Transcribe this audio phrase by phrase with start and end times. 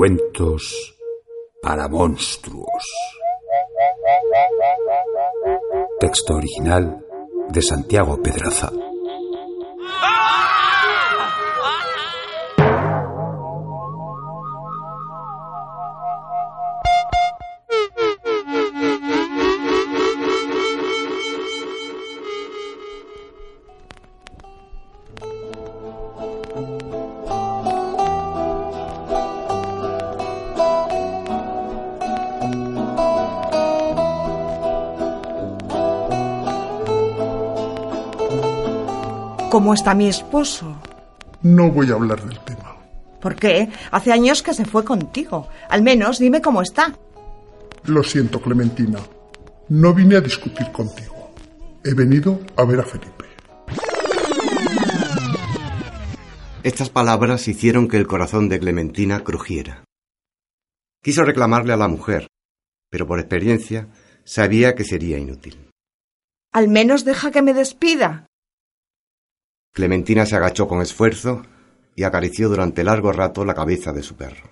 [0.00, 0.96] Cuentos
[1.60, 2.84] para monstruos.
[6.00, 7.04] Texto original
[7.50, 8.72] de Santiago Pedraza.
[39.50, 40.80] ¿Cómo está mi esposo?
[41.42, 42.76] No voy a hablar del tema.
[43.20, 43.68] ¿Por qué?
[43.90, 45.48] Hace años que se fue contigo.
[45.68, 46.96] Al menos dime cómo está.
[47.84, 49.00] Lo siento, Clementina.
[49.68, 51.32] No vine a discutir contigo.
[51.82, 53.24] He venido a ver a Felipe.
[56.62, 59.82] Estas palabras hicieron que el corazón de Clementina crujiera.
[61.02, 62.28] Quiso reclamarle a la mujer,
[62.88, 63.88] pero por experiencia
[64.22, 65.70] sabía que sería inútil.
[66.52, 68.29] Al menos deja que me despida.
[69.72, 71.42] Clementina se agachó con esfuerzo
[71.94, 74.50] y acarició durante largo rato la cabeza de su perro.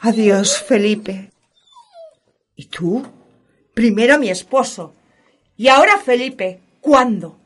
[0.00, 1.30] Adiós, Felipe.
[2.56, 3.06] ¿Y tú?
[3.74, 4.94] Primero mi esposo.
[5.56, 6.60] Y ahora Felipe.
[6.80, 7.38] ¿Cuándo?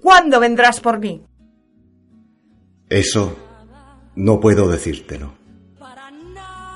[0.00, 1.22] ¿Cuándo vendrás por mí?
[2.88, 3.36] Eso
[4.14, 5.34] no puedo decírtelo,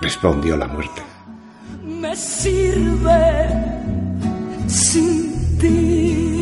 [0.01, 1.03] respondió la muerte.
[1.83, 3.49] Me sirve
[4.67, 6.42] sin ti.